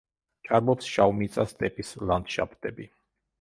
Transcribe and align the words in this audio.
ჭარბობს 0.45 0.87
შავმიწა 0.93 1.45
სტეპის 1.51 1.93
ლანდშაფტები. 2.13 2.89